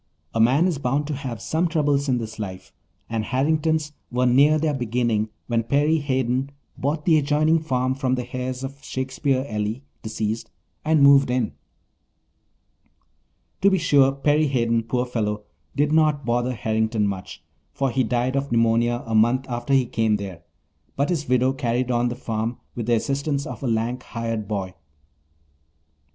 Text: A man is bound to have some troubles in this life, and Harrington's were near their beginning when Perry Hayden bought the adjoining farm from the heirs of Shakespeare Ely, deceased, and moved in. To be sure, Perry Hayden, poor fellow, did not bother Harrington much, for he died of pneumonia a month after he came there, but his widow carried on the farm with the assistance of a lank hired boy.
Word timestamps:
A 0.33 0.39
man 0.39 0.65
is 0.65 0.79
bound 0.79 1.05
to 1.05 1.13
have 1.13 1.39
some 1.39 1.67
troubles 1.67 2.09
in 2.09 2.17
this 2.17 2.39
life, 2.39 2.73
and 3.07 3.23
Harrington's 3.23 3.93
were 4.11 4.25
near 4.25 4.57
their 4.57 4.73
beginning 4.73 5.29
when 5.45 5.61
Perry 5.61 5.99
Hayden 5.99 6.49
bought 6.75 7.05
the 7.05 7.19
adjoining 7.19 7.59
farm 7.59 7.93
from 7.93 8.15
the 8.15 8.35
heirs 8.35 8.63
of 8.63 8.83
Shakespeare 8.83 9.45
Ely, 9.47 9.81
deceased, 10.01 10.49
and 10.83 11.03
moved 11.03 11.29
in. 11.29 11.53
To 13.61 13.69
be 13.69 13.77
sure, 13.77 14.11
Perry 14.11 14.47
Hayden, 14.47 14.81
poor 14.81 15.05
fellow, 15.05 15.43
did 15.75 15.91
not 15.91 16.25
bother 16.25 16.55
Harrington 16.55 17.05
much, 17.05 17.43
for 17.71 17.91
he 17.91 18.03
died 18.03 18.35
of 18.35 18.51
pneumonia 18.51 19.03
a 19.05 19.13
month 19.13 19.47
after 19.47 19.71
he 19.75 19.85
came 19.85 20.15
there, 20.15 20.41
but 20.95 21.09
his 21.09 21.29
widow 21.29 21.53
carried 21.53 21.91
on 21.91 22.09
the 22.09 22.15
farm 22.15 22.57
with 22.73 22.87
the 22.87 22.95
assistance 22.95 23.45
of 23.45 23.61
a 23.61 23.67
lank 23.67 24.01
hired 24.01 24.47
boy. 24.47 24.73